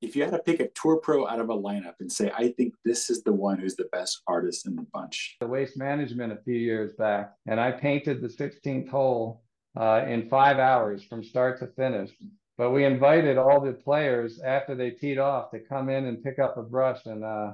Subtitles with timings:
[0.00, 2.52] if you had to pick a tour pro out of a lineup and say, I
[2.52, 5.36] think this is the one who's the best artist in the bunch.
[5.40, 9.42] The waste management a few years back, and I painted the 16th hole
[9.78, 12.10] uh, in five hours from start to finish.
[12.56, 16.38] But we invited all the players after they teed off to come in and pick
[16.38, 17.52] up a brush and uh,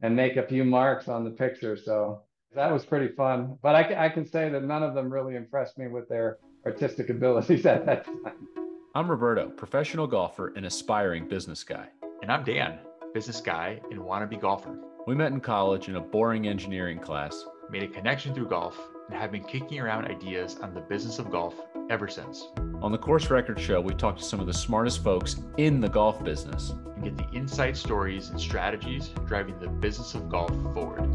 [0.00, 1.76] and make a few marks on the picture.
[1.76, 2.22] So
[2.54, 3.58] that was pretty fun.
[3.62, 7.10] But I, I can say that none of them really impressed me with their artistic
[7.10, 8.57] abilities at that time.
[8.94, 11.88] I'm Roberto, professional golfer and aspiring business guy.
[12.22, 12.78] And I'm Dan,
[13.12, 14.78] business guy and wannabe golfer.
[15.06, 18.80] We met in college in a boring engineering class, made a connection through golf,
[19.10, 21.54] and have been kicking around ideas on the business of golf
[21.90, 22.48] ever since.
[22.80, 25.88] On the Course Record Show, we talk to some of the smartest folks in the
[25.90, 31.14] golf business and get the inside stories and strategies driving the business of golf forward.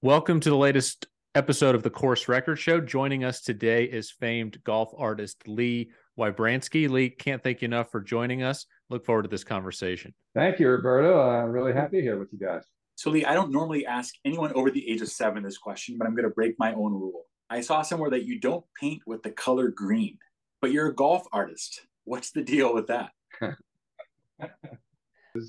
[0.00, 2.80] Welcome to the latest episode of the Course Record Show.
[2.80, 6.88] Joining us today is famed golf artist Lee Wybranski.
[6.88, 8.66] Lee, can't thank you enough for joining us.
[8.88, 10.14] Look forward to this conversation.
[10.34, 11.20] Thank you, Roberto.
[11.20, 12.62] I'm really happy here with you guys.
[12.94, 16.06] So, Lee, I don't normally ask anyone over the age of seven this question, but
[16.06, 17.24] I'm going to break my own rule.
[17.50, 20.18] I saw somewhere that you don't paint with the color green,
[20.60, 21.80] but you're a golf artist.
[22.04, 23.10] What's the deal with that?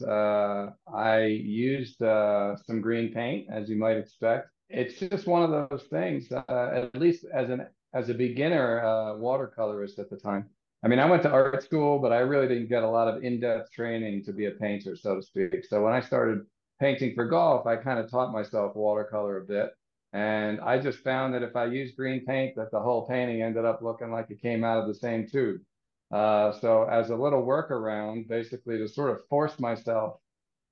[0.08, 4.50] uh, I used uh, some green paint, as you might expect.
[4.70, 6.32] It's just one of those things.
[6.32, 6.44] Uh,
[6.94, 10.50] at least as an as a beginner uh, watercolorist at the time.
[10.84, 13.24] I mean, I went to art school, but I really didn't get a lot of
[13.24, 15.66] in-depth training to be a painter, so to speak.
[15.66, 16.42] So when I started
[16.80, 19.72] painting for golf, I kind of taught myself watercolor a bit.
[20.14, 23.66] And I just found that if I used green paint, that the whole painting ended
[23.66, 25.62] up looking like it came out of the same tube.
[26.12, 30.20] Uh, so as a little workaround, basically to sort of force myself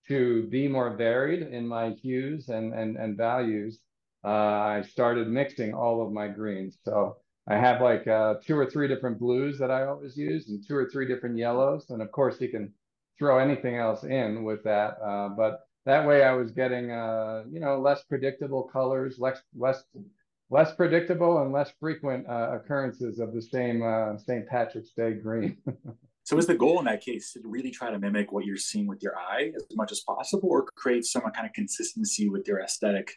[0.07, 3.79] to be more varied in my hues and, and, and values,
[4.23, 6.77] uh, I started mixing all of my greens.
[6.83, 10.65] So I have like uh, two or three different blues that I always use and
[10.65, 11.89] two or three different yellows.
[11.89, 12.73] And of course, you can
[13.19, 14.97] throw anything else in with that.
[15.03, 19.83] Uh, but that way I was getting, uh, you know, less predictable colors, less, less,
[20.49, 24.47] less predictable and less frequent uh, occurrences of the same, uh, St.
[24.47, 25.57] Patrick's Day green.
[26.23, 28.87] so is the goal in that case to really try to mimic what you're seeing
[28.87, 32.61] with your eye as much as possible or create some kind of consistency with your
[32.61, 33.11] aesthetic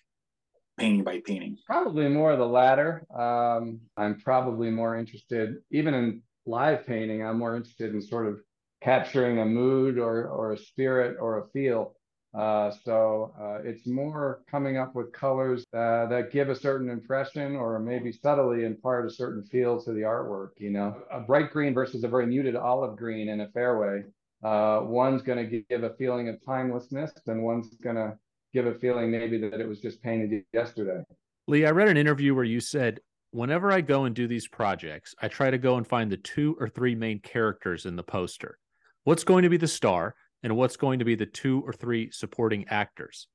[0.79, 1.57] painting by painting?
[1.67, 3.07] Probably more of the latter.
[3.17, 8.41] Um, I'm probably more interested, even in live painting, I'm more interested in sort of
[8.83, 11.96] capturing a mood or, or a spirit or a feel.
[12.37, 17.57] Uh, so uh, it's more coming up with colors uh, that give a certain impression
[17.57, 20.51] or maybe subtly impart a certain feel to the artwork.
[20.59, 24.05] You know, a bright green versus a very muted olive green in a fairway.
[24.45, 28.19] Uh, one's going to give a feeling of timelessness, and one's going to
[28.53, 31.03] give a feeling maybe that it was just painted yesterday.
[31.49, 35.15] Lee, I read an interview where you said, whenever I go and do these projects,
[35.23, 38.59] I try to go and find the two or three main characters in the poster.
[39.05, 40.15] What's going to be the star
[40.47, 43.27] and what's going to be the two or three supporting actors?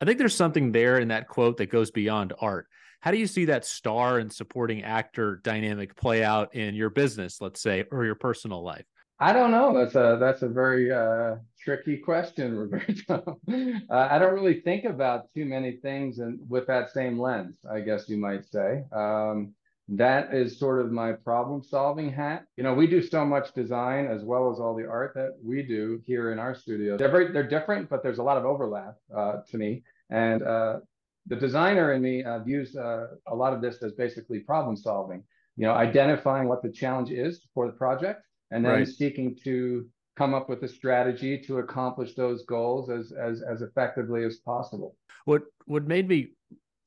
[0.00, 2.68] I think there's something there in that quote that goes beyond art.
[3.00, 7.42] How do you see that star and supporting actor dynamic play out in your business,
[7.42, 8.86] let's say, or your personal life?
[9.20, 9.76] I don't know.
[9.76, 13.38] That's a that's a very uh, tricky question, Roberto.
[13.46, 17.58] uh, I don't really think about too many things and with that same lens.
[17.70, 18.84] I guess you might say.
[18.90, 19.52] Um,
[19.88, 22.44] that is sort of my problem solving hat.
[22.56, 25.62] You know, we do so much design as well as all the art that we
[25.62, 26.96] do here in our studio.
[26.96, 29.82] They're very they're different, but there's a lot of overlap uh, to me.
[30.10, 30.80] And uh,
[31.26, 35.24] the designer in me uh, views uh, a lot of this as basically problem solving.
[35.56, 38.88] You know, identifying what the challenge is for the project and then right.
[38.88, 44.24] seeking to come up with a strategy to accomplish those goals as as as effectively
[44.24, 44.96] as possible.
[45.24, 46.28] What what made me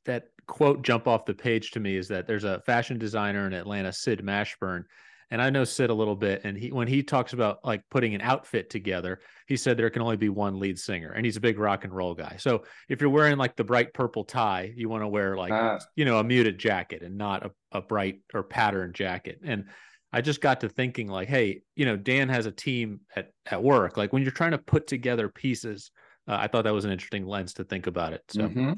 [0.05, 3.53] that quote jump off the page to me is that there's a fashion designer in
[3.53, 4.83] Atlanta, Sid Mashburn,
[5.31, 6.41] and I know Sid a little bit.
[6.43, 10.01] And he when he talks about like putting an outfit together, he said there can
[10.01, 12.35] only be one lead singer, and he's a big rock and roll guy.
[12.37, 15.79] So if you're wearing like the bright purple tie, you want to wear like uh,
[15.95, 19.39] you know a muted jacket and not a, a bright or patterned jacket.
[19.43, 19.65] And
[20.13, 23.63] I just got to thinking like, hey, you know, Dan has a team at at
[23.63, 23.95] work.
[23.97, 25.91] Like when you're trying to put together pieces,
[26.27, 28.23] uh, I thought that was an interesting lens to think about it.
[28.29, 28.73] So mm-hmm.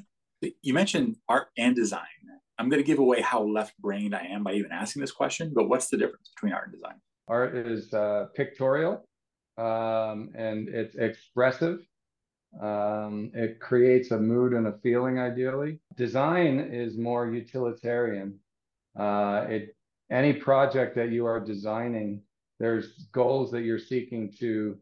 [0.61, 2.07] You mentioned art and design.
[2.59, 5.51] I'm going to give away how left-brained I am by even asking this question.
[5.55, 6.95] But what's the difference between art and design?
[7.27, 9.07] Art is uh, pictorial,
[9.57, 11.79] um, and it's expressive.
[12.61, 15.79] Um, it creates a mood and a feeling, ideally.
[15.95, 18.39] Design is more utilitarian.
[18.97, 19.75] Uh, it
[20.11, 22.21] any project that you are designing,
[22.59, 24.77] there's goals that you're seeking to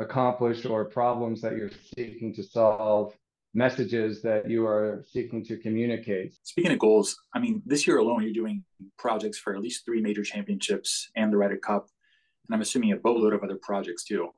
[0.00, 3.14] accomplish or problems that you're seeking to solve.
[3.54, 6.34] Messages that you are seeking to communicate.
[6.42, 8.64] Speaking of goals, I mean, this year alone, you're doing
[8.98, 11.88] projects for at least three major championships and the Ryder Cup.
[12.48, 14.30] And I'm assuming a boatload of other projects too.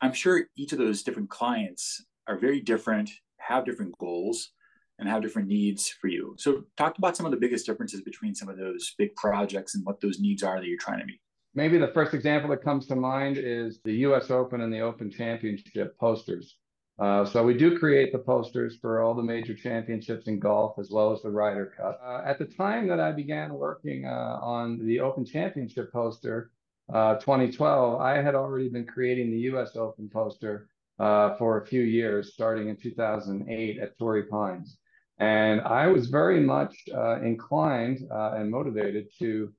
[0.00, 4.50] I'm sure each of those different clients are very different, have different goals,
[4.98, 6.34] and have different needs for you.
[6.38, 9.84] So, talk about some of the biggest differences between some of those big projects and
[9.84, 11.20] what those needs are that you're trying to meet.
[11.54, 15.10] Maybe the first example that comes to mind is the US Open and the Open
[15.10, 16.56] Championship posters.
[16.98, 20.90] Uh, so we do create the posters for all the major championships in golf as
[20.90, 22.00] well as the Ryder Cup.
[22.04, 26.52] Uh, at the time that I began working uh, on the Open Championship poster,
[26.92, 29.74] uh, 2012, I had already been creating the U.S.
[29.74, 30.68] Open poster
[31.00, 34.78] uh, for a few years, starting in 2008 at Torrey Pines.
[35.18, 39.52] And I was very much uh, inclined and motivated to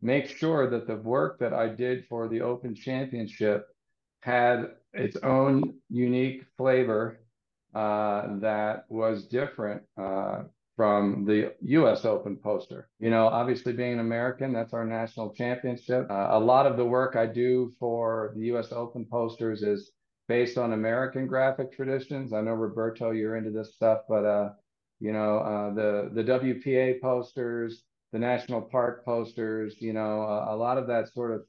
[0.00, 3.66] make sure that the work that I did for the Open Championship
[4.20, 7.20] had its own unique flavor
[7.74, 10.42] uh, that was different uh,
[10.76, 12.04] from the U.S.
[12.04, 12.88] Open poster.
[12.98, 16.10] You know, obviously being an American, that's our national championship.
[16.10, 18.72] Uh, a lot of the work I do for the U.S.
[18.72, 19.90] Open posters is
[20.28, 22.32] based on American graphic traditions.
[22.32, 24.50] I know Roberto, you're into this stuff, but uh,
[25.00, 27.82] you know, uh, the the WPA posters,
[28.12, 31.42] the national park posters, you know, a, a lot of that sort of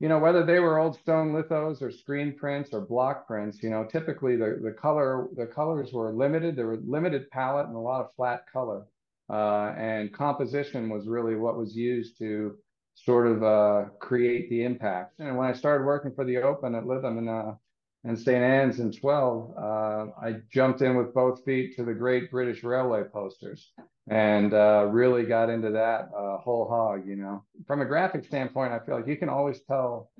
[0.00, 3.70] you know, whether they were old stone lithos or screen prints or block prints, you
[3.70, 6.54] know, typically the, the color, the colors were limited.
[6.54, 8.86] There were limited palette and a lot of flat color.
[9.28, 12.56] Uh, and composition was really what was used to
[12.94, 15.18] sort of uh, create the impact.
[15.18, 17.52] And when I started working for the Open at Lytham and, uh,
[18.04, 18.42] and St.
[18.42, 23.02] Anne's in 12, uh, I jumped in with both feet to the Great British Railway
[23.12, 23.72] posters
[24.08, 27.06] and uh, really got into that uh, whole hog.
[27.06, 30.10] You know, from a graphic standpoint, I feel like you can always tell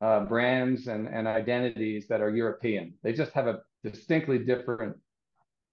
[0.00, 2.94] uh, brands and, and identities that are European.
[3.02, 4.96] They just have a distinctly different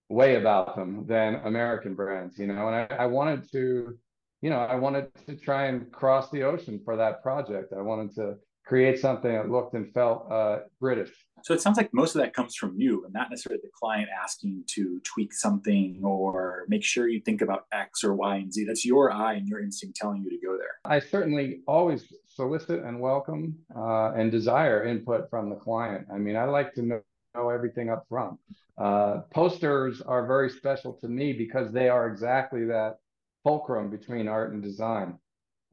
[0.10, 2.38] way about them than American brands.
[2.38, 3.98] You know, and I, I wanted to,
[4.42, 7.74] you know, I wanted to try and cross the ocean for that project.
[7.76, 8.36] I wanted to
[8.68, 11.12] create something that looked and felt uh, British.
[11.44, 14.10] So it sounds like most of that comes from you and not necessarily the client
[14.22, 18.66] asking to tweak something or make sure you think about X or Y and Z.
[18.66, 20.72] That's your eye and your instinct telling you to go there.
[20.84, 26.08] I certainly always solicit and welcome uh, and desire input from the client.
[26.14, 27.02] I mean, I like to know,
[27.36, 28.38] know everything up front.
[28.78, 32.98] Uh, posters are very special to me because they are exactly that
[33.44, 35.18] fulcrum between art and design.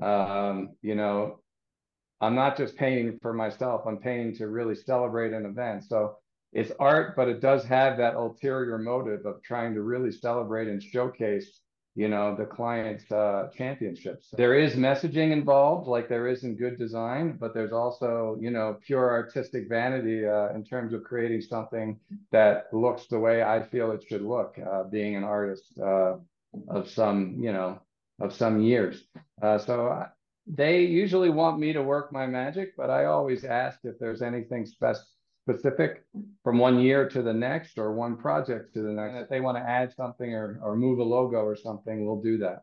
[0.00, 1.40] Um, you know,
[2.24, 5.84] I'm not just painting for myself, I'm painting to really celebrate an event.
[5.84, 6.16] So
[6.54, 10.82] it's art, but it does have that ulterior motive of trying to really celebrate and
[10.82, 11.60] showcase,
[11.96, 14.28] you know, the client's uh, championships.
[14.32, 18.78] There is messaging involved, like there is in good design, but there's also, you know,
[18.86, 21.98] pure artistic vanity uh, in terms of creating something
[22.32, 26.14] that looks the way I feel it should look, uh, being an artist uh,
[26.68, 27.80] of some, you know,
[28.20, 29.04] of some years.
[29.42, 30.06] Uh, so
[30.46, 34.66] they usually want me to work my magic, but I always ask if there's anything
[34.66, 35.00] spe-
[35.48, 36.04] specific
[36.42, 39.24] from one year to the next or one project to the next.
[39.24, 42.38] If they want to add something or, or move a logo or something, we'll do
[42.38, 42.62] that.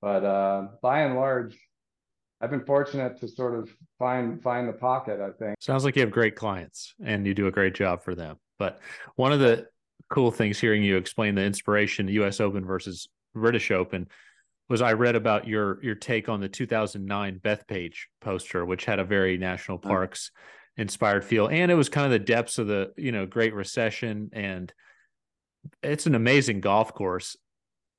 [0.00, 1.58] But uh, by and large,
[2.40, 5.20] I've been fortunate to sort of find find the pocket.
[5.20, 8.14] I think sounds like you have great clients and you do a great job for
[8.14, 8.36] them.
[8.58, 8.80] But
[9.16, 9.66] one of the
[10.08, 12.40] cool things hearing you explain the inspiration U.S.
[12.40, 14.08] Open versus British Open
[14.70, 19.04] was I read about your your take on the 2009 Bethpage poster, which had a
[19.04, 20.30] very national parks
[20.76, 24.30] inspired feel, and it was kind of the depths of the you know Great Recession,
[24.32, 24.72] and
[25.82, 27.36] it's an amazing golf course,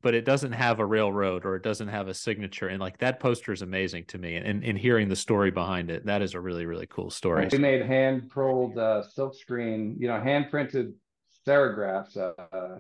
[0.02, 3.20] but it doesn't have a railroad or it doesn't have a signature, and like that
[3.20, 6.40] poster is amazing to me, and and hearing the story behind it, that is a
[6.40, 7.50] really really cool story.
[7.52, 10.94] We made hand pulled uh, silk screen, you know, hand printed
[11.46, 12.16] serigraphs.
[12.16, 12.80] Uh,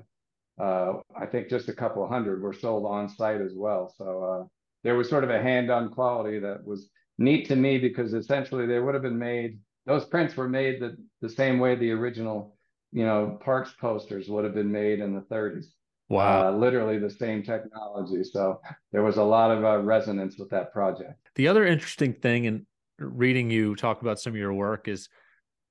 [0.62, 3.94] uh, I think just a couple hundred were sold on site as well.
[3.98, 4.48] So uh,
[4.84, 8.68] there was sort of a hand on quality that was neat to me because essentially
[8.68, 12.56] they would have been made, those prints were made the, the same way the original,
[12.92, 15.66] you know, Parks posters would have been made in the 30s.
[16.10, 16.50] Wow.
[16.50, 18.24] Uh, literally the same technology.
[18.24, 18.60] So
[18.92, 21.16] there was a lot of uh, resonance with that project.
[21.36, 22.68] The other interesting thing in
[23.00, 25.10] reading you talk about some of your work is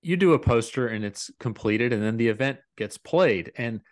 [0.02, 3.52] you do a poster and it's completed and then the event gets played.
[3.56, 3.82] And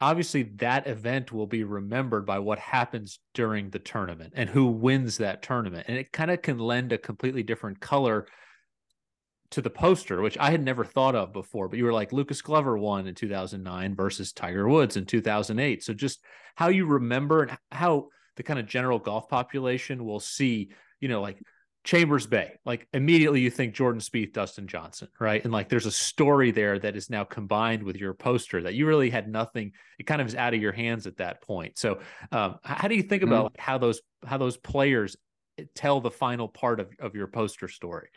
[0.00, 5.18] obviously that event will be remembered by what happens during the tournament and who wins
[5.18, 5.86] that tournament.
[5.88, 8.26] And it kind of can lend a completely different color
[9.50, 12.40] to the poster which i had never thought of before but you were like lucas
[12.40, 16.20] glover won in 2009 versus tiger woods in 2008 so just
[16.54, 21.20] how you remember and how the kind of general golf population will see you know
[21.20, 21.42] like
[21.82, 25.42] Chambers Bay, like immediately you think Jordan Spieth, Dustin Johnson, right?
[25.42, 28.86] And like there's a story there that is now combined with your poster that you
[28.86, 29.72] really had nothing.
[29.98, 31.78] It kind of is out of your hands at that point.
[31.78, 32.00] So,
[32.32, 33.54] um, how do you think about mm-hmm.
[33.54, 35.16] like how those how those players
[35.58, 38.08] eh, tell the final part of of your poster story?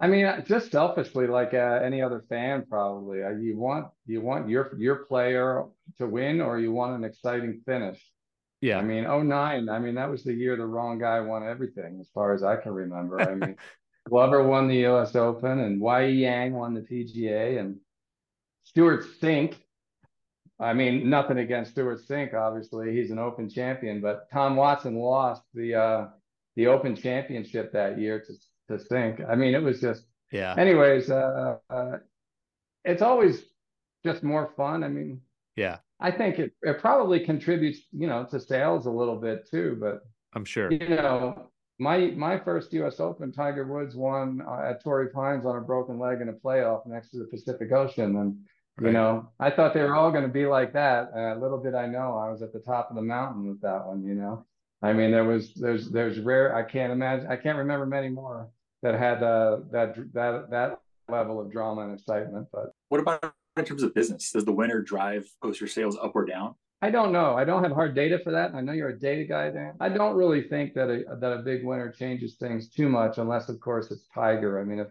[0.00, 4.22] I mean, uh, just selfishly, like uh, any other fan, probably uh, you want you
[4.22, 5.64] want your your player
[5.98, 8.02] to win, or you want an exciting finish.
[8.60, 8.78] Yeah.
[8.78, 9.68] I mean, oh nine.
[9.68, 12.56] I mean, that was the year the wrong guy won everything, as far as I
[12.56, 13.20] can remember.
[13.20, 13.56] I mean,
[14.08, 17.76] Glover won the US Open and Y Yang won the PGA and
[18.64, 19.56] Stewart Cink.
[20.58, 22.94] I mean, nothing against Stewart Cink, obviously.
[22.94, 26.06] He's an open champion, but Tom Watson lost the uh
[26.56, 28.34] the open championship that year to
[28.68, 29.26] to Cink.
[29.28, 30.54] I mean, it was just yeah.
[30.56, 31.98] Anyways, uh, uh
[32.84, 33.42] it's always
[34.04, 34.84] just more fun.
[34.84, 35.20] I mean,
[35.56, 35.78] yeah.
[36.00, 39.76] I think it, it probably contributes, you know, to sales a little bit too.
[39.80, 40.00] But
[40.34, 43.00] I'm sure, you know, my my first U.S.
[43.00, 46.86] Open, Tiger Woods won uh, at Torrey Pines on a broken leg in a playoff
[46.86, 48.36] next to the Pacific Ocean, and
[48.78, 48.88] right.
[48.88, 51.10] you know, I thought they were all going to be like that.
[51.14, 53.86] Uh, little did I know, I was at the top of the mountain with that
[53.86, 54.04] one.
[54.04, 54.46] You know,
[54.82, 56.54] I mean, there was there's there's rare.
[56.54, 57.26] I can't imagine.
[57.30, 58.48] I can't remember many more
[58.82, 60.80] that had uh, that that that
[61.10, 62.46] level of drama and excitement.
[62.52, 64.30] But what about in terms of business?
[64.30, 66.54] Does the winner drive poster sales up or down?
[66.82, 67.36] I don't know.
[67.36, 68.54] I don't have hard data for that.
[68.54, 69.74] I know you're a data guy, Dan.
[69.80, 73.48] I don't really think that a that a big winner changes things too much, unless
[73.48, 74.58] of course it's Tiger.
[74.58, 74.88] I mean, if,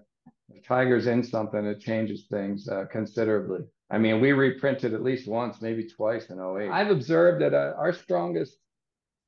[0.49, 3.61] if Tiger's in something, it changes things uh, considerably.
[3.89, 6.69] I mean, we reprinted at least once, maybe twice in 08.
[6.69, 8.57] I've observed that uh, our strongest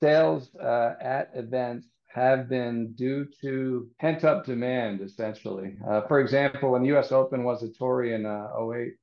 [0.03, 5.75] sales uh, at events have been due to pent up demand, essentially.
[5.89, 8.93] Uh, for example, when the US Open was a Torrey in uh, 08,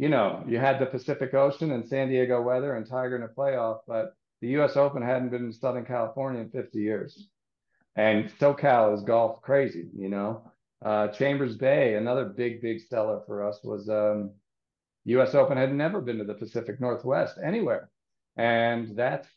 [0.00, 3.28] you know, you had the Pacific Ocean and San Diego weather and Tiger in a
[3.28, 4.74] playoff, but the U.S.
[4.74, 7.28] Open hadn't been in Southern California in 50 years.
[7.96, 10.50] And SoCal is golf crazy, you know.
[10.82, 14.30] Uh, Chambers Bay, another big, big seller for us was um,
[15.04, 15.34] U.S.
[15.34, 17.90] Open had never been to the Pacific Northwest anywhere.
[18.38, 19.28] And that's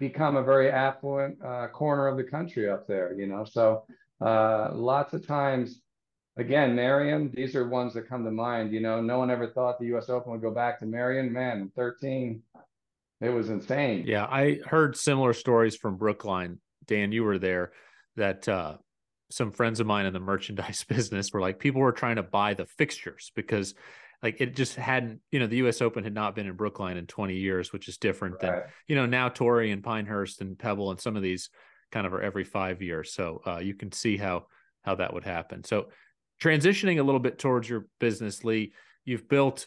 [0.00, 3.44] become a very affluent uh, corner of the country up there, you know.
[3.44, 3.84] So
[4.20, 5.80] uh, lots of times
[6.36, 8.72] again, Merion, these are ones that come to mind.
[8.72, 11.32] You know, no one ever thought the US Open would go back to Merion.
[11.32, 12.42] Man, in 13,
[13.20, 14.04] it was insane.
[14.06, 16.58] Yeah, I heard similar stories from Brookline.
[16.86, 17.72] Dan, you were there
[18.16, 18.76] that uh
[19.30, 22.54] some friends of mine in the merchandise business were like people were trying to buy
[22.54, 23.74] the fixtures because
[24.22, 27.06] like it just hadn't you know the us open had not been in brookline in
[27.06, 28.42] 20 years which is different right.
[28.42, 31.50] than you know now torrey and pinehurst and pebble and some of these
[31.92, 34.46] kind of are every five years so uh, you can see how
[34.82, 35.88] how that would happen so
[36.40, 38.72] transitioning a little bit towards your business, Lee,
[39.04, 39.66] you've built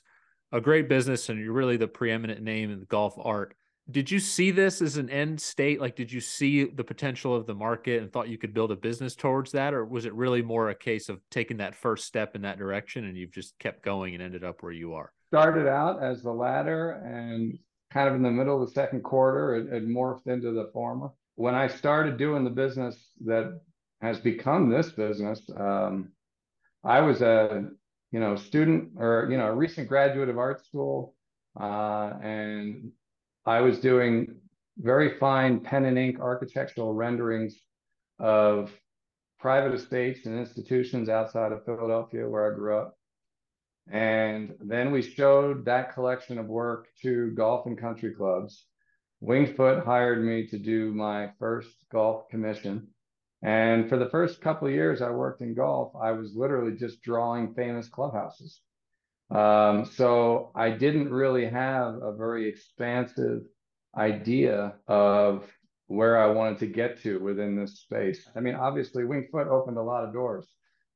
[0.51, 3.55] a great business and you're really the preeminent name in the golf art.
[3.91, 5.81] Did you see this as an end state?
[5.81, 8.75] Like, did you see the potential of the market and thought you could build a
[8.75, 9.73] business towards that?
[9.73, 13.05] Or was it really more a case of taking that first step in that direction
[13.05, 15.11] and you've just kept going and ended up where you are?
[15.31, 17.57] Started out as the latter and
[17.91, 21.09] kind of in the middle of the second quarter, it, it morphed into the former.
[21.35, 23.59] When I started doing the business that
[24.01, 26.11] has become this business, um,
[26.83, 27.69] I was a
[28.11, 31.15] you know student or you know a recent graduate of art school,
[31.59, 32.91] uh, and
[33.45, 34.35] I was doing
[34.77, 37.55] very fine pen and ink architectural renderings
[38.19, 38.71] of
[39.39, 42.95] private estates and institutions outside of Philadelphia where I grew up.
[43.91, 48.65] And then we showed that collection of work to golf and country clubs.
[49.23, 52.87] Wingfoot hired me to do my first golf commission.
[53.41, 57.01] And for the first couple of years I worked in golf, I was literally just
[57.01, 58.61] drawing famous clubhouses.
[59.31, 63.41] Um, so I didn't really have a very expansive
[63.95, 65.45] idea of
[65.87, 68.27] where I wanted to get to within this space.
[68.35, 70.47] I mean, obviously, Wingfoot opened a lot of doors.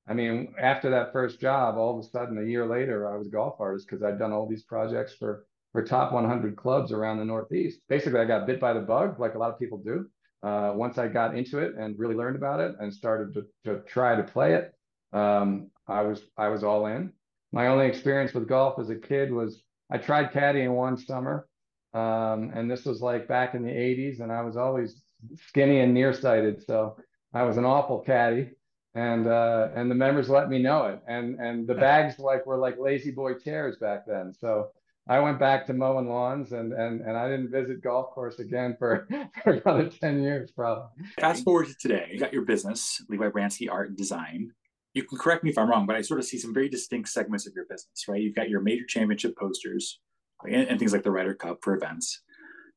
[0.08, 3.28] I mean, after that first job, all of a sudden, a year later, I was
[3.28, 7.18] a golf artist because I'd done all these projects for for top 100 clubs around
[7.18, 7.80] the Northeast.
[7.90, 10.08] Basically, I got bit by the bug, like a lot of people do
[10.44, 13.82] uh, once I got into it and really learned about it and started to, to
[13.88, 14.74] try to play it,
[15.18, 17.14] um, I was I was all in.
[17.52, 21.48] My only experience with golf as a kid was I tried caddying one summer,
[21.94, 25.02] um, and this was like back in the '80s, and I was always
[25.48, 26.98] skinny and nearsighted, so
[27.34, 28.50] I was an awful caddy.
[28.96, 32.58] And uh, and the members let me know it, and and the bags like were
[32.58, 34.34] like lazy boy chairs back then.
[34.40, 34.70] So
[35.08, 38.76] I went back to mowing lawns and and and I didn't visit golf course again
[38.80, 39.08] for,
[39.44, 40.90] for another 10 years probably.
[41.20, 44.52] Fast forward to today, you got your business, Lee Wybranski Art and Design.
[44.94, 47.10] You can correct me if I'm wrong, but I sort of see some very distinct
[47.10, 48.22] segments of your business, right?
[48.22, 50.00] You've got your major championship posters
[50.46, 52.22] and, and things like the Ryder Cup for events.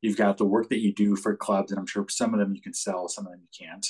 [0.00, 2.54] You've got the work that you do for clubs, and I'm sure some of them
[2.54, 3.86] you can sell, some of them you can't.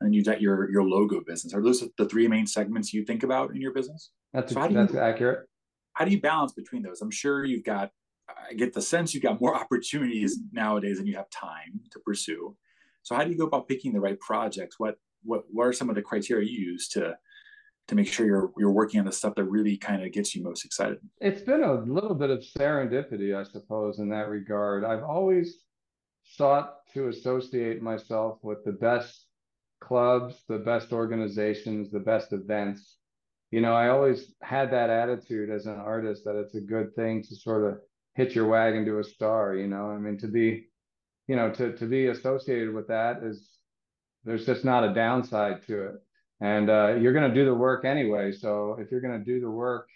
[0.00, 1.54] and you've got your your logo business.
[1.54, 4.10] Are those the three main segments you think about in your business?
[4.32, 5.48] That's so that's you, accurate.
[5.96, 7.00] How do you balance between those?
[7.00, 7.90] I'm sure you've got.
[8.28, 12.54] I get the sense you've got more opportunities nowadays than you have time to pursue.
[13.02, 14.78] So how do you go about picking the right projects?
[14.78, 17.16] What what what are some of the criteria you use to
[17.88, 20.42] to make sure you're you're working on the stuff that really kind of gets you
[20.42, 20.98] most excited?
[21.20, 24.84] It's been a little bit of serendipity, I suppose, in that regard.
[24.84, 25.64] I've always
[26.24, 29.24] sought to associate myself with the best
[29.80, 32.96] clubs, the best organizations, the best events.
[33.50, 37.22] You know, I always had that attitude as an artist that it's a good thing
[37.22, 37.78] to sort of
[38.14, 39.90] hit your wagon to a star, you know.
[39.90, 40.66] I mean to be,
[41.28, 43.48] you know, to to be associated with that is
[44.24, 45.94] there's just not a downside to it.
[46.40, 48.32] And uh, you're going to do the work anyway.
[48.32, 49.88] So if you're going to do the work,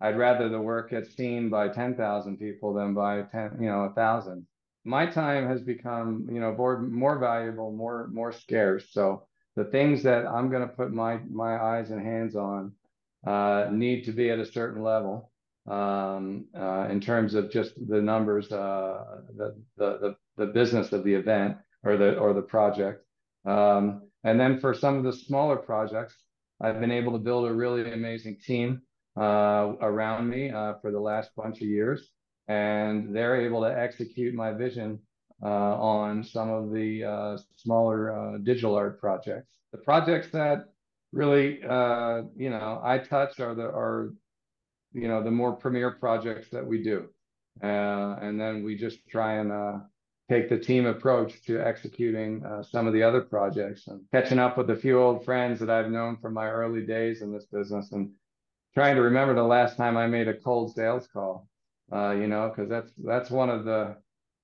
[0.00, 3.92] I'd rather the work get seen by 10,000 people than by 10, you know, a
[3.92, 4.46] thousand
[4.84, 9.26] my time has become you know more more valuable more more scarce so
[9.56, 12.72] the things that i'm going to put my my eyes and hands on
[13.26, 15.30] uh, need to be at a certain level
[15.66, 21.14] um, uh, in terms of just the numbers uh, the, the the business of the
[21.14, 23.02] event or the or the project.
[23.46, 26.14] Um, and then for some of the smaller projects
[26.60, 28.82] i've been able to build a really amazing team
[29.16, 32.10] uh, around me uh, for the last bunch of years
[32.48, 34.98] and they're able to execute my vision
[35.42, 39.58] on some of the uh, smaller uh, digital art projects.
[39.72, 40.66] The projects that
[41.12, 44.12] really, uh, you know, I touch are the are,
[44.92, 47.08] you know, the more premier projects that we do,
[47.62, 49.78] uh, and then we just try and uh,
[50.30, 54.70] take the team approach to executing some of the other projects and catching up with
[54.70, 58.10] a few old friends that I've known from my early days in this business and
[58.72, 61.46] trying to remember the last time I made a cold sales call
[61.92, 63.96] uh, you know, because that's that's one of the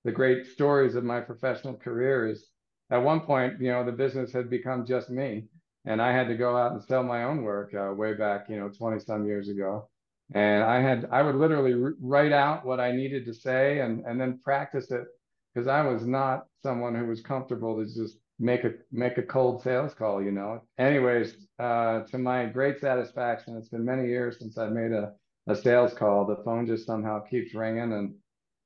[0.04, 2.48] the great stories of my professional career is
[2.90, 5.44] at one point, you know, the business had become just me,
[5.84, 8.56] and I had to go out and sell my own work uh, way back, you
[8.56, 9.88] know, 20 some years ago.
[10.34, 14.20] And I had I would literally write out what I needed to say and and
[14.20, 15.04] then practice it
[15.52, 19.62] because I was not someone who was comfortable to just make a make a cold
[19.62, 20.62] sales call, you know.
[20.78, 25.12] Anyways, uh, to my great satisfaction, it's been many years since I've made a
[25.48, 27.92] a sales call, the phone just somehow keeps ringing.
[27.92, 28.14] And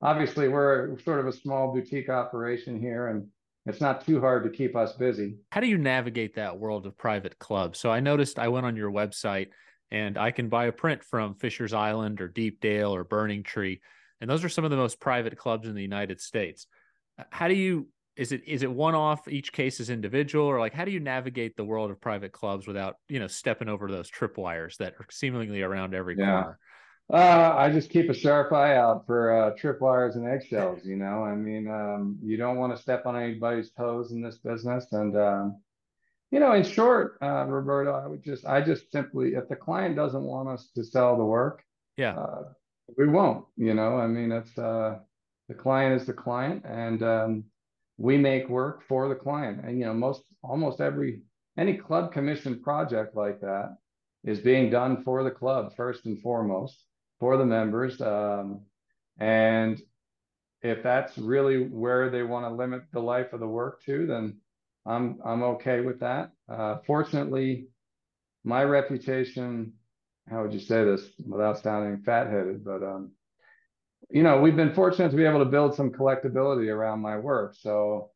[0.03, 3.27] obviously, we're sort of a small boutique operation here, and
[3.67, 5.37] it's not too hard to keep us busy.
[5.51, 7.79] How do you navigate that world of private clubs?
[7.79, 9.49] So I noticed I went on your website
[9.91, 13.81] and I can buy a print from Fisher's Island or Deepdale or Burning Tree.
[14.21, 16.67] And those are some of the most private clubs in the United States.
[17.31, 20.73] How do you is it is it one off each case is individual or like
[20.73, 24.09] how do you navigate the world of private clubs without you know stepping over those
[24.09, 26.25] tripwires that are seemingly around every yeah.
[26.25, 26.59] corner
[27.13, 30.81] uh, I just keep a sharp eye out for uh, tripwires and eggshells.
[30.85, 34.39] You know, I mean, um, you don't want to step on anybody's toes in this
[34.39, 34.87] business.
[34.93, 35.61] And um,
[36.31, 39.97] you know, in short, uh, Roberto, I would just, I just simply, if the client
[39.97, 41.63] doesn't want us to sell the work,
[41.97, 42.45] yeah, uh,
[42.97, 43.45] we won't.
[43.57, 44.99] You know, I mean, it's uh,
[45.49, 47.45] the client is the client, and um,
[47.99, 49.63] we make work for the client.
[49.63, 51.21] And you know, most, almost every,
[51.59, 53.77] any club commission project like that
[54.25, 56.83] is being done for the club first and foremost
[57.25, 57.99] for the members.
[58.03, 58.61] Um,
[59.19, 59.81] and
[60.61, 64.41] if that's really where they want to limit the life of the work to, then
[64.85, 66.33] I'm I'm okay with that.
[66.51, 67.69] Uh, fortunately,
[68.45, 69.73] my reputation,
[70.29, 73.13] how would you say this without sounding fat-headed, but um,
[74.11, 77.55] you know, we've been fortunate to be able to build some collectability around my work.
[77.59, 78.11] So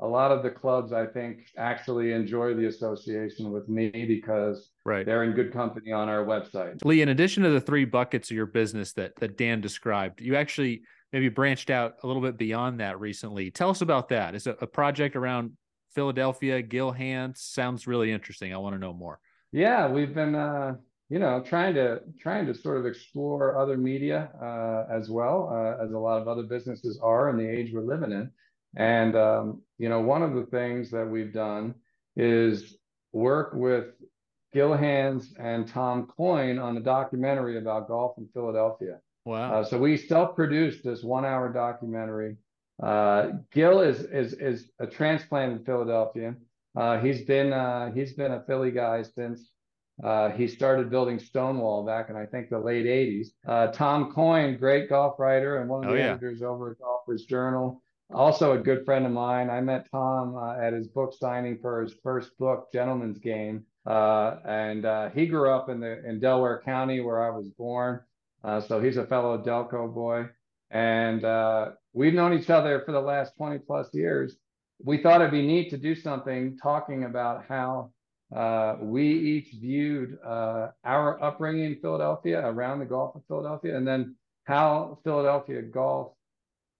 [0.00, 5.04] a lot of the clubs I think actually enjoy the association with me because right.
[5.04, 6.84] they're in good company on our website.
[6.84, 10.36] Lee, in addition to the three buckets of your business that that Dan described, you
[10.36, 10.82] actually
[11.12, 13.50] maybe branched out a little bit beyond that recently.
[13.50, 14.34] Tell us about that.
[14.34, 15.52] Is it a project around
[15.94, 17.40] Philadelphia, Gil Hanse?
[17.40, 18.54] Sounds really interesting.
[18.54, 19.18] I want to know more.
[19.50, 20.76] Yeah, we've been uh,
[21.08, 25.82] you know trying to trying to sort of explore other media uh, as well uh,
[25.82, 28.30] as a lot of other businesses are in the age we're living in
[28.76, 31.74] and um, you know, one of the things that we've done
[32.16, 32.76] is
[33.12, 33.86] work with
[34.52, 38.98] Gil Hanse and Tom Coyne on a documentary about golf in Philadelphia.
[39.24, 39.60] Wow!
[39.60, 42.36] Uh, so we self-produced this one-hour documentary.
[42.82, 46.36] Uh, Gil is is is a transplanted Philadelphian.
[46.76, 49.50] Uh, he's been uh, he's been a Philly guy since
[50.02, 53.28] uh, he started building Stonewall back in I think the late '80s.
[53.46, 56.12] Uh, Tom Coyne, great golf writer and one of the oh, yeah.
[56.12, 59.50] editors over at Golfers Journal also a good friend of mine.
[59.50, 64.36] I met Tom uh, at his book signing for his first book, Gentleman's Game, uh,
[64.46, 68.00] and uh, he grew up in the in Delaware County where I was born.
[68.42, 70.26] Uh, so he's a fellow Delco boy,
[70.70, 74.36] and uh, we've known each other for the last 20 plus years.
[74.82, 77.90] we thought it'd be neat to do something talking about how
[78.34, 84.14] uh, we each viewed our upbringing in Philadelphia, around the Gulf of Philadelphia, and then
[84.44, 86.12] how Philadelphia golf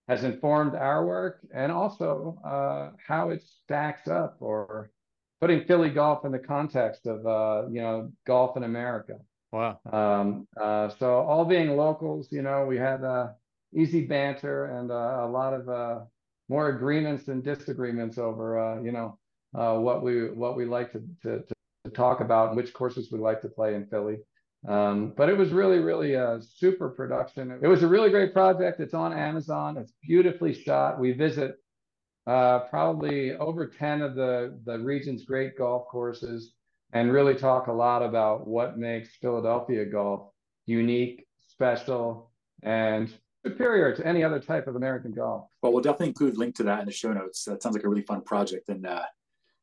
[0.08, 4.90] has informed our work, and also uh, how it stacks up, or
[5.40, 9.14] putting Philly golf in the context of uh, you know golf in America.
[9.52, 9.80] Wow.
[9.90, 13.28] Um, uh, so all being locals, you know, we had uh,
[13.74, 16.06] easy banter and a lot of
[16.48, 19.18] more agreements than disagreements over you know
[19.54, 21.42] uh, what we what we like to, to,
[21.84, 24.18] to talk about and which courses we like to play in Philly.
[24.66, 27.56] Um, but it was really, really a super production.
[27.62, 28.80] It was a really great project.
[28.80, 29.76] It's on Amazon.
[29.76, 30.98] It's beautifully shot.
[30.98, 31.56] We visit
[32.26, 36.52] uh, probably over 10 of the, the region's great golf courses
[36.92, 40.30] and really talk a lot about what makes Philadelphia golf
[40.66, 42.30] unique, special,
[42.62, 43.12] and
[43.46, 45.48] superior to any other type of American golf.
[45.62, 47.44] Well, we'll definitely include a link to that in the show notes.
[47.44, 48.68] That sounds like a really fun project.
[48.68, 49.04] And uh,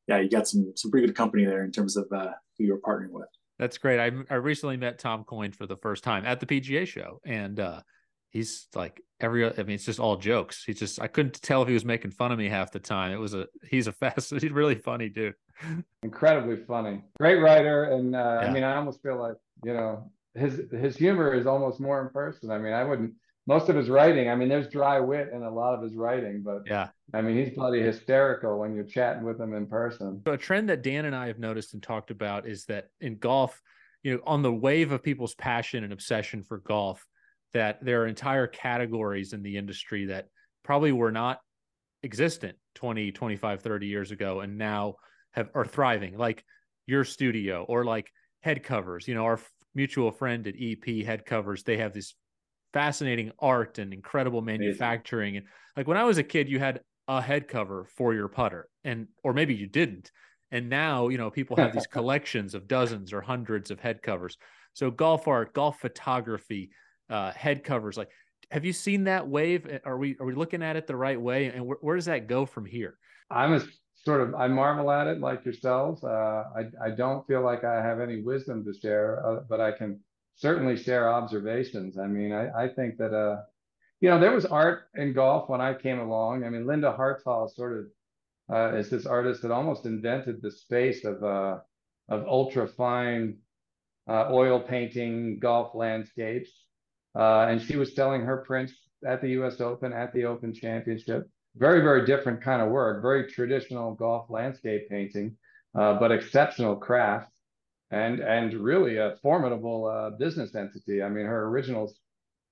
[0.07, 2.79] yeah, you got some some pretty good company there in terms of uh, who you're
[2.79, 3.27] partnering with.
[3.57, 3.99] That's great.
[3.99, 7.59] I I recently met Tom Coyne for the first time at the PGA show, and
[7.59, 7.81] uh,
[8.29, 9.45] he's like every.
[9.45, 10.63] I mean, it's just all jokes.
[10.65, 13.11] He's just I couldn't tell if he was making fun of me half the time.
[13.11, 15.35] It was a he's a fast, he's really funny dude.
[16.03, 18.47] Incredibly funny, great writer, and uh, yeah.
[18.47, 22.09] I mean, I almost feel like you know his his humor is almost more in
[22.09, 22.51] person.
[22.51, 23.13] I mean, I wouldn't
[23.47, 24.29] most of his writing.
[24.29, 27.37] I mean, there's dry wit in a lot of his writing, but yeah, I mean,
[27.37, 30.21] he's bloody hysterical when you're chatting with him in person.
[30.25, 33.17] So a trend that Dan and I have noticed and talked about is that in
[33.17, 33.61] golf,
[34.03, 37.05] you know, on the wave of people's passion and obsession for golf,
[37.53, 40.27] that there are entire categories in the industry that
[40.63, 41.39] probably were not
[42.03, 44.95] existent 20, 25, 30 years ago and now
[45.31, 46.43] have are thriving, like
[46.87, 49.07] your studio or like head covers.
[49.07, 49.39] You know, our
[49.73, 52.15] mutual friend at EP head covers, they have this
[52.75, 55.37] fascinating art and incredible manufacturing.
[55.37, 55.45] And
[55.77, 59.07] like when I was a kid, you had a head cover for your putter, and
[59.23, 60.11] or maybe you didn't.
[60.51, 64.37] And now, you know, people have these collections of dozens or hundreds of head covers.
[64.73, 66.71] So golf art, golf photography,
[67.09, 67.97] uh, head covers.
[67.97, 68.09] Like,
[68.51, 69.65] have you seen that wave?
[69.85, 71.45] Are we are we looking at it the right way?
[71.45, 72.97] And wh- where does that go from here?
[73.31, 73.61] I'm a
[74.03, 76.03] sort of I marvel at it like yourselves.
[76.03, 79.71] Uh, I I don't feel like I have any wisdom to share, uh, but I
[79.71, 80.01] can
[80.35, 81.97] certainly share observations.
[81.97, 83.41] I mean, I, I think that, uh,
[84.01, 86.43] you know, there was art in golf when I came along.
[86.43, 87.85] I mean, Linda Hartough sort of
[88.53, 91.57] uh, is this artist that almost invented the space of uh,
[92.09, 93.37] of ultra fine
[94.07, 96.51] uh, oil painting golf landscapes,
[97.17, 98.73] uh, and she was selling her prints
[99.07, 99.59] at the U.S.
[99.61, 101.27] Open, at the Open Championship.
[101.55, 103.01] Very, very different kind of work.
[103.01, 105.37] Very traditional golf landscape painting,
[105.73, 107.31] uh, but exceptional craft
[107.95, 111.01] and and really a formidable uh, business entity.
[111.01, 111.97] I mean, her originals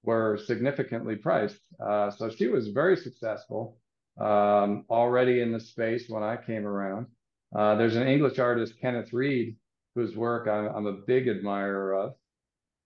[0.03, 3.77] were significantly priced, uh, so she was very successful
[4.19, 7.07] um, already in the space when I came around.
[7.53, 9.57] Uh, there's an English artist, Kenneth Reed,
[9.95, 12.15] whose work I'm, I'm a big admirer of.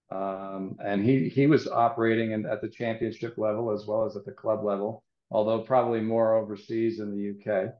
[0.09, 4.25] Um, and he he was operating in, at the championship level as well as at
[4.25, 7.73] the club level, although probably more overseas in the UK.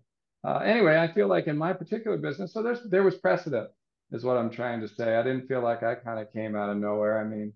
[0.48, 3.70] Uh, anyway, I feel like in my particular business, so there's there was precedent
[4.12, 5.16] is what I'm trying to say.
[5.16, 7.20] I didn't feel like I kind of came out of nowhere.
[7.20, 7.54] I mean,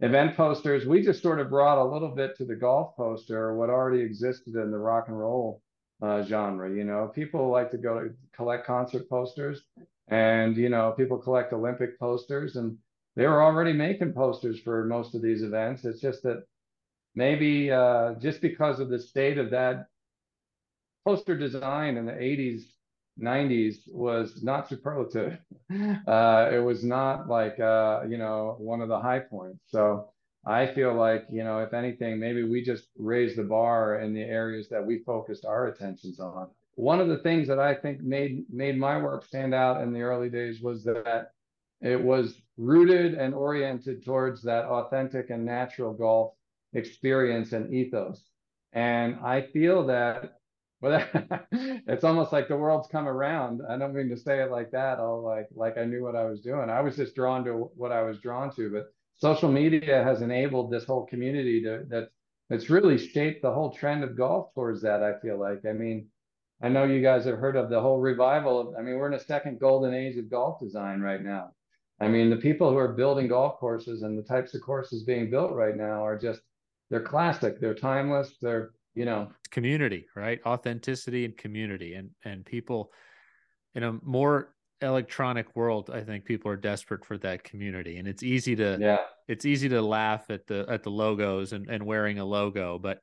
[0.00, 3.70] event posters, we just sort of brought a little bit to the golf poster, what
[3.70, 5.62] already existed in the rock and roll
[6.02, 6.70] uh, genre.
[6.70, 9.62] You know, people like to go to collect concert posters,
[10.08, 12.76] and you know, people collect Olympic posters, and
[13.16, 15.84] they were already making posters for most of these events.
[15.84, 16.44] It's just that
[17.14, 19.86] maybe uh, just because of the state of that
[21.04, 22.62] poster design in the 80s
[23.20, 25.38] 90s was not superlative.
[26.08, 29.60] Uh, it was not like, uh, you know, one of the high points.
[29.68, 30.10] So
[30.44, 34.22] I feel like, you know, if anything, maybe we just raised the bar in the
[34.22, 36.48] areas that we focused our attentions on.
[36.74, 40.00] One of the things that I think made made my work stand out in the
[40.02, 41.32] early days was that
[41.80, 46.34] it was rooted and oriented towards that authentic and natural golf
[46.72, 48.24] experience and ethos.
[48.72, 50.39] And I feel that
[50.80, 51.04] well,
[51.52, 53.60] it's almost like the world's come around.
[53.68, 54.98] I don't mean to say it like that.
[54.98, 56.70] All like like I knew what I was doing.
[56.70, 58.70] I was just drawn to what I was drawn to.
[58.70, 62.10] But social media has enabled this whole community to that
[62.48, 65.02] it's really shaped the whole trend of golf towards that.
[65.02, 65.64] I feel like.
[65.68, 66.08] I mean,
[66.62, 68.60] I know you guys have heard of the whole revival.
[68.60, 71.50] Of, I mean, we're in a second golden age of golf design right now.
[72.00, 75.30] I mean, the people who are building golf courses and the types of courses being
[75.30, 76.40] built right now are just
[76.88, 77.60] they're classic.
[77.60, 78.36] They're timeless.
[78.40, 82.92] They're you know community right authenticity and community and and people
[83.74, 88.22] in a more electronic world i think people are desperate for that community and it's
[88.22, 88.98] easy to yeah
[89.28, 92.98] it's easy to laugh at the at the logos and, and wearing a logo but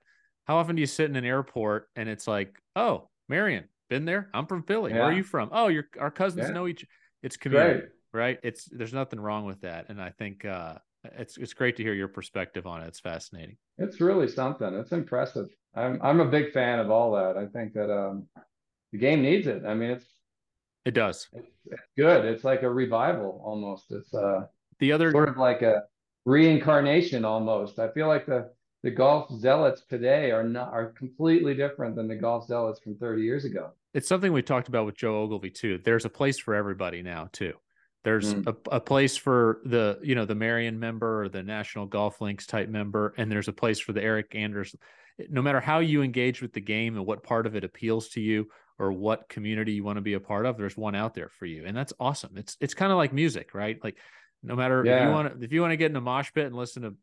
[0.45, 4.29] how often do you sit in an airport and it's like oh merion been there.
[4.33, 4.91] I'm from Philly.
[4.93, 5.49] Where are you from?
[5.51, 6.53] Oh, your our cousins Yeah.
[6.53, 6.85] know each.
[7.23, 7.89] It's community, Great.
[8.13, 8.39] right?
[8.43, 11.93] It's there's nothing wrong with that, and I think uh, it's it's great to hear
[11.93, 12.87] your perspective on it.
[12.87, 13.57] It's fascinating.
[13.77, 14.73] It's really something.
[14.73, 15.47] It's impressive.
[15.77, 17.37] I'm I'm a big fan of all that.
[17.37, 18.27] I think that um
[18.91, 19.63] the game needs it.
[19.65, 20.05] I mean, it's
[20.85, 21.27] It does.
[21.33, 22.25] it's, it's good.
[22.25, 23.91] It's like a revival almost.
[23.91, 24.47] It's uh
[24.79, 25.83] The other sort of like a
[26.25, 27.79] reincarnation almost.
[27.79, 28.49] I feel like the
[28.83, 33.21] the golf zealots today are not are completely different than the golf zealots from 30
[33.23, 33.71] years ago.
[33.93, 35.79] it's something we talked about with Joe Ogilvy too.
[35.83, 37.53] There's a place for everybody now too.
[38.03, 38.47] There's Mm.
[38.47, 42.45] a, a place for the you know the Merion member or the National Golf Links
[42.45, 44.75] type member, and there's a place for the Eric Anders.
[45.29, 48.21] No matter how you engage with the game and what part of it appeals to
[48.21, 48.47] you
[48.79, 51.45] or what community you want to be a part of, there's one out there for
[51.45, 52.37] you, and that's awesome.
[52.37, 53.83] It's it's kind of like music, right?
[53.83, 53.97] Like
[54.43, 56.45] no matter if you want to if you want to get in a mosh pit
[56.45, 56.95] and listen to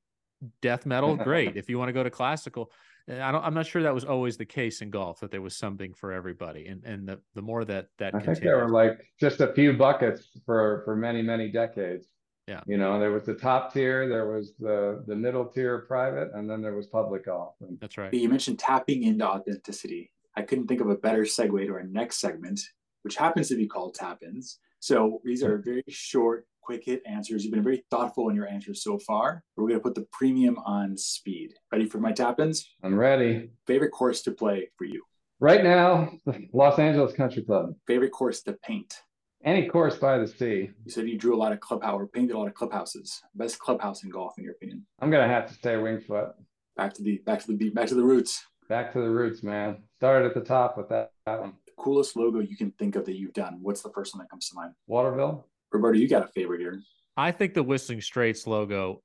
[0.63, 1.57] death metal, great.
[1.57, 2.71] if you want to go to classical,
[3.09, 5.43] eh, I don't, I'm not sure that was always the case in golf that there
[5.43, 8.71] was something for everybody, and and the the more that that I think there were
[8.71, 12.07] like just a few buckets for for many many decades.
[12.47, 12.61] Yeah.
[12.67, 16.49] You know, there was the top tier, there was the the middle tier private, and
[16.49, 17.55] then there was public golf.
[17.61, 18.13] And that's right.
[18.13, 20.11] You mentioned tapping into authenticity.
[20.37, 22.61] I couldn't think of a better segue to our next segment,
[23.03, 24.59] which happens to be called tap ins.
[24.81, 27.45] So these are very short, quick hit answers.
[27.45, 29.43] You've been very thoughtful in your answers so far.
[29.57, 31.55] We're going to put the premium on speed.
[31.73, 32.69] Ready for my tap ins?
[32.83, 33.51] I'm ready.
[33.67, 35.03] Favorite course to play for you?
[35.41, 36.13] Right now,
[36.53, 37.75] Los Angeles Country Club.
[37.87, 39.03] Favorite course to paint?
[39.45, 40.71] Any course by the sea.
[40.87, 43.23] You said you drew a lot of clubhouse or painted a lot of clubhouses.
[43.35, 44.87] Best clubhouse in golf, in your opinion?
[45.01, 46.33] I'm gonna have to say Wingfoot.
[46.77, 48.43] Back to the back to the beat, back to the roots.
[48.71, 49.83] Back to the roots, man.
[49.99, 51.53] Started at the top with that, that one.
[51.67, 53.59] The coolest logo you can think of that you've done.
[53.61, 54.73] What's the first one that comes to mind?
[54.87, 55.47] Waterville.
[55.71, 56.81] Roberto, you got a favorite here.
[57.17, 59.03] I think the Whistling Straits logo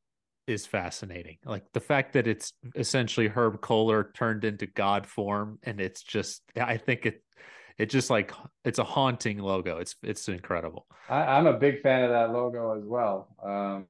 [0.47, 1.37] is fascinating.
[1.43, 6.43] Like the fact that it's essentially Herb Kohler turned into God form, and it's just
[6.55, 7.21] I think it
[7.79, 8.33] it just like
[8.65, 9.77] it's a haunting logo.
[9.77, 10.85] It's it's incredible.
[11.09, 13.35] I, I'm a big fan of that logo as well.
[13.43, 13.87] Um,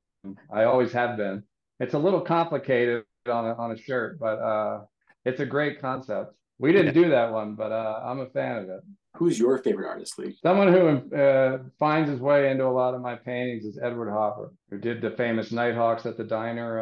[0.54, 1.44] I always have been.
[1.80, 4.82] It's a little complicated on a, on a shirt, but uh,
[5.26, 6.34] it's a great concept.
[6.60, 8.82] We didn't do that one, but uh, I'm a fan of it.
[9.16, 10.38] Who's your favorite artist, Lee?
[10.44, 14.54] Someone who uh, finds his way into a lot of my paintings is Edward Hopper,
[14.70, 16.80] who did the famous Nighthawks at the Diner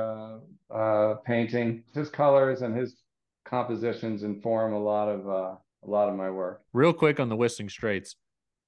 [0.71, 1.83] uh, uh, painting.
[1.93, 2.97] His colors and his
[3.45, 5.55] compositions inform a lot of uh,
[5.87, 6.61] a lot of my work.
[6.73, 8.15] Real quick on the Whistling Straits.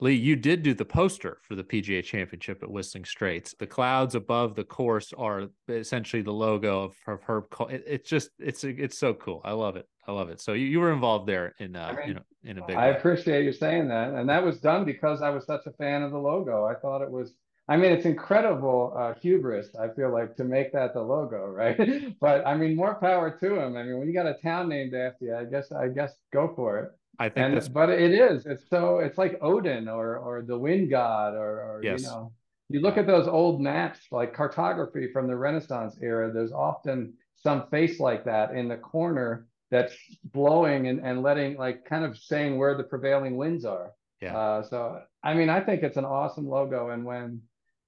[0.01, 3.53] Lee, you did do the poster for the PGA Championship at Whistling Straits.
[3.59, 7.49] The clouds above the course are essentially the logo of, of Herb.
[7.49, 9.41] Col- it, it's just it's it's so cool.
[9.43, 9.87] I love it.
[10.07, 10.39] I love it.
[10.39, 12.77] So you, you were involved there in uh, I mean, you know in a big
[12.77, 12.97] I way.
[12.97, 16.11] appreciate you saying that, and that was done because I was such a fan of
[16.11, 16.63] the logo.
[16.63, 17.33] I thought it was.
[17.67, 19.75] I mean, it's incredible uh, hubris.
[19.75, 22.17] I feel like to make that the logo, right?
[22.21, 23.75] but I mean, more power to him.
[23.75, 26.53] I mean, when you got a town named after you, I guess I guess go
[26.55, 26.91] for it.
[27.19, 30.57] I think and that's but it is it's so it's like odin or or the
[30.57, 32.01] wind god or, or Yes.
[32.01, 32.31] you know
[32.69, 37.67] you look at those old maps like cartography from the renaissance era there's often some
[37.69, 39.93] face like that in the corner that's
[40.33, 44.37] blowing and, and letting like kind of saying where the prevailing winds are Yeah.
[44.37, 47.41] uh, so i mean i think it's an awesome logo and when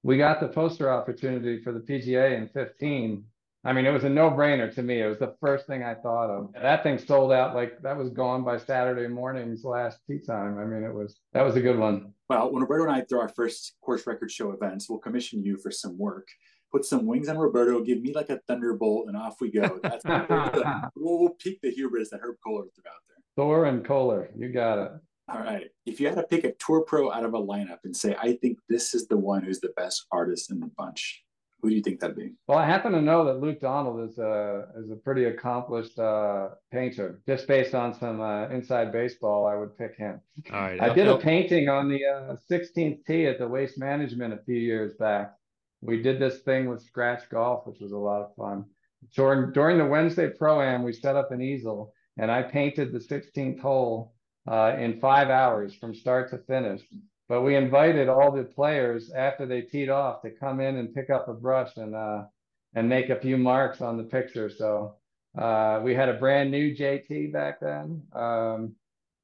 [0.04, 3.24] we got the poster opportunity for the pga in 15
[3.64, 5.02] I mean, it was a no-brainer to me.
[5.02, 6.54] It was the first thing I thought of.
[6.54, 10.58] That thing sold out like that was gone by Saturday morning's last tee time.
[10.58, 12.14] I mean, it was that was a good one.
[12.28, 15.58] Well, when Roberto and I throw our first course record show events, we'll commission you
[15.58, 16.28] for some work.
[16.72, 19.80] Put some wings on Roberto, give me like a thunderbolt, and off we go.
[19.84, 20.06] That's
[20.96, 23.18] we'll, we'll peak the hubris that Herb Kohler threw out there.
[23.36, 24.92] Thor and Kohler, you got it.
[25.32, 25.68] All right.
[25.86, 28.34] If you had to pick a tour pro out of a lineup and say, I
[28.34, 31.24] think this is the one who's the best artist in the bunch,
[31.62, 32.32] who do you think that'd be?
[32.48, 36.50] Well, I happen to know that Luke Donald is a is a pretty accomplished uh,
[36.72, 37.22] painter.
[37.28, 40.20] Just based on some uh, inside baseball, I would pick him.
[40.52, 40.82] all right.
[40.82, 44.34] I I'll- did a I'll- painting on the uh, 16th tee at the Waste Management
[44.34, 45.34] a few years back.
[45.82, 48.66] We did this thing with scratch golf, which was a lot of fun.
[49.16, 53.00] During during the Wednesday pro am, we set up an easel, and I painted the
[53.00, 54.14] 16th hole
[54.48, 56.82] uh, in five hours from start to finish.
[57.32, 61.10] But we invited all the players after they teed off to come in and pick
[61.10, 62.24] up a brush and uh,
[62.76, 64.50] and make a few marks on the picture.
[64.50, 64.96] So
[65.38, 68.04] uh, we had a brand new JT back then.
[68.12, 68.76] Um,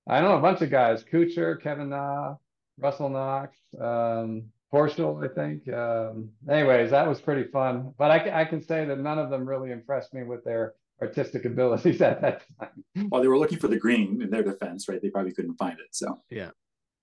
[0.08, 2.36] I don't know a bunch of guys: Kuchar, Kevin Na,
[2.80, 4.44] Russell Knox, um,
[4.74, 5.68] Horschel, I think.
[5.68, 7.94] Um, anyways, that was pretty fun.
[7.98, 11.44] But I, I can say that none of them really impressed me with their artistic
[11.44, 13.10] abilities at that time.
[13.10, 15.02] Well, they were looking for the green in their defense, right?
[15.02, 15.88] They probably couldn't find it.
[15.92, 16.18] So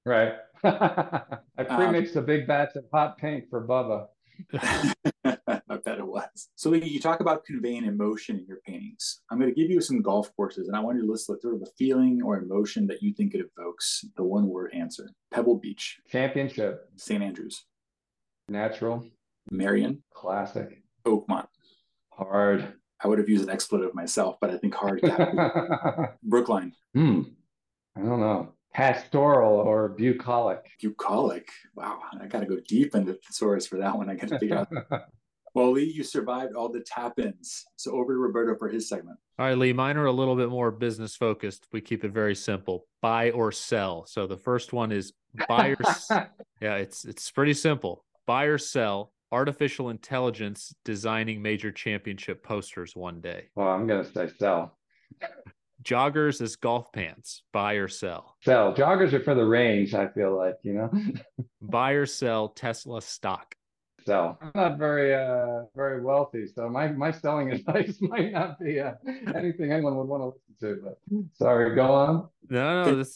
[0.04, 0.34] Right.
[0.64, 4.06] I premixed a big batch of hot paint for Bubba.
[5.24, 6.48] I bet it was.
[6.56, 9.20] So Lee, you talk about conveying emotion in your paintings.
[9.30, 11.40] I'm going to give you some golf courses, and I want you to list sort
[11.44, 14.04] of the feeling or emotion that you think it evokes.
[14.16, 17.22] The one word answer: Pebble Beach, Championship, St.
[17.22, 17.64] Andrews,
[18.48, 19.06] natural,
[19.50, 21.46] Merion, classic, Oakmont.
[22.10, 22.74] hard.
[23.02, 25.00] I would have used an expletive myself, but I think hard.
[26.22, 27.22] Brookline, hmm.
[27.96, 28.54] I don't know.
[28.74, 30.66] Pastoral or bucolic.
[30.82, 31.48] bucolic.
[31.76, 34.10] Wow, I got to go deep into the thesaurus for that one.
[34.10, 34.68] I got to figure out.
[35.54, 37.64] Well, Lee, you survived all the tap ins.
[37.76, 39.16] So over to Roberto for his segment.
[39.38, 41.68] All right, Lee, mine are a little bit more business focused.
[41.72, 44.04] We keep it very simple buy or sell.
[44.06, 45.12] So the first one is
[45.48, 46.10] buy or s-
[46.60, 48.04] yeah, it's it's pretty simple.
[48.26, 53.50] Buy or sell artificial intelligence designing major championship posters one day.
[53.54, 54.76] well, I'm gonna say sell.
[55.84, 58.36] Joggers as golf pants, buy or sell.
[58.42, 58.74] Sell.
[58.74, 60.90] Joggers are for the range, I feel like, you know.
[61.60, 63.54] Buy or sell Tesla stock.
[64.06, 64.38] sell.
[64.42, 68.92] I'm not very uh very wealthy, so my my selling advice might not be uh,
[69.34, 70.82] anything anyone would want to listen to.
[70.84, 72.28] But sorry, go on.
[72.48, 73.14] No, no, this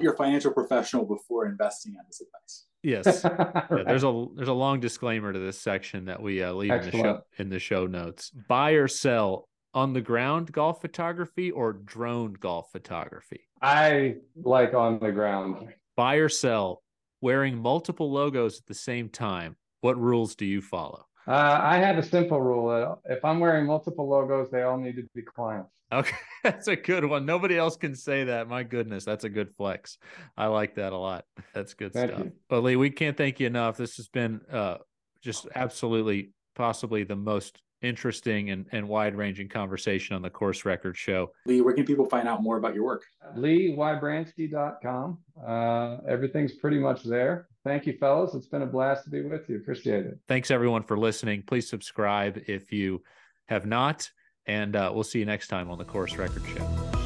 [0.00, 2.64] You're financial professional before investing on this advice.
[2.82, 3.24] yes.
[3.70, 6.80] Yeah, there's a there's a long disclaimer to this section that we uh, leave in
[6.82, 8.30] the show in the show notes.
[8.30, 13.40] Buy or sell on the ground golf photography or drone golf photography.
[13.60, 15.72] I like on the ground.
[15.96, 16.82] Buy or sell
[17.20, 19.56] wearing multiple logos at the same time.
[19.80, 21.04] What rules do you follow?
[21.26, 23.00] Uh, I have a simple rule.
[23.04, 25.70] If I'm wearing multiple logos, they all need to be clients.
[25.92, 27.26] Okay, that's a good one.
[27.26, 28.48] Nobody else can say that.
[28.48, 29.98] My goodness, that's a good flex.
[30.36, 31.24] I like that a lot.
[31.54, 32.24] That's good Thank stuff.
[32.24, 32.32] you.
[32.50, 33.76] Well, Lee, we can't thank you enough.
[33.76, 34.78] This has been uh,
[35.20, 40.96] just absolutely, possibly the most interesting and, and wide ranging conversation on the Course Record
[40.96, 41.32] Show.
[41.46, 43.04] Lee, where can people find out more about your work?
[43.36, 45.18] LeeWybranski.com.
[45.46, 47.48] Uh, everything's pretty much there.
[47.64, 48.34] Thank you, fellas.
[48.34, 49.56] It's been a blast to be with you.
[49.56, 50.18] Appreciate it.
[50.26, 51.42] Thanks everyone for listening.
[51.46, 53.02] Please subscribe if you
[53.46, 54.10] have not,
[54.46, 56.97] and uh, we'll see you next time on the Course Record Show.